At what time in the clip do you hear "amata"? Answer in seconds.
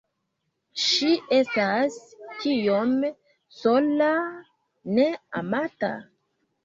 5.43-5.97